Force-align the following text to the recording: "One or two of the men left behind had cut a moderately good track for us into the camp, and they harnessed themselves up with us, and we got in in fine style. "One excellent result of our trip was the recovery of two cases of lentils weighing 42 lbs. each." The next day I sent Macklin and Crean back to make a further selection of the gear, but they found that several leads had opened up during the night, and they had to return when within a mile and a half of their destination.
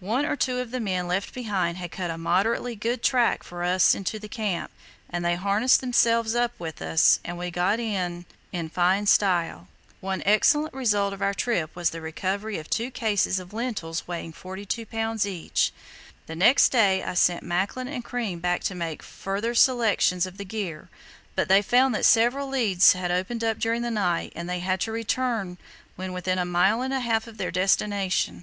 "One 0.00 0.26
or 0.26 0.34
two 0.34 0.58
of 0.58 0.72
the 0.72 0.80
men 0.80 1.06
left 1.06 1.32
behind 1.32 1.76
had 1.76 1.92
cut 1.92 2.10
a 2.10 2.18
moderately 2.18 2.74
good 2.74 3.04
track 3.04 3.44
for 3.44 3.62
us 3.62 3.94
into 3.94 4.18
the 4.18 4.26
camp, 4.28 4.72
and 5.08 5.24
they 5.24 5.36
harnessed 5.36 5.80
themselves 5.80 6.34
up 6.34 6.50
with 6.58 6.82
us, 6.82 7.20
and 7.24 7.38
we 7.38 7.52
got 7.52 7.78
in 7.78 8.26
in 8.50 8.68
fine 8.68 9.06
style. 9.06 9.68
"One 10.00 10.24
excellent 10.26 10.74
result 10.74 11.12
of 11.14 11.22
our 11.22 11.34
trip 11.34 11.76
was 11.76 11.90
the 11.90 12.00
recovery 12.00 12.58
of 12.58 12.68
two 12.68 12.90
cases 12.90 13.38
of 13.38 13.52
lentils 13.52 14.08
weighing 14.08 14.32
42 14.32 14.86
lbs. 14.86 15.24
each." 15.24 15.72
The 16.26 16.34
next 16.34 16.70
day 16.70 17.04
I 17.04 17.14
sent 17.14 17.44
Macklin 17.44 17.86
and 17.86 18.04
Crean 18.04 18.40
back 18.40 18.62
to 18.64 18.74
make 18.74 19.02
a 19.02 19.06
further 19.06 19.54
selection 19.54 20.18
of 20.26 20.36
the 20.36 20.44
gear, 20.44 20.88
but 21.36 21.46
they 21.46 21.62
found 21.62 21.94
that 21.94 22.04
several 22.04 22.48
leads 22.48 22.94
had 22.94 23.12
opened 23.12 23.44
up 23.44 23.56
during 23.60 23.82
the 23.82 23.90
night, 23.92 24.32
and 24.34 24.50
they 24.50 24.58
had 24.58 24.80
to 24.80 24.90
return 24.90 25.58
when 25.94 26.12
within 26.12 26.38
a 26.40 26.44
mile 26.44 26.82
and 26.82 26.92
a 26.92 26.98
half 26.98 27.28
of 27.28 27.38
their 27.38 27.52
destination. 27.52 28.42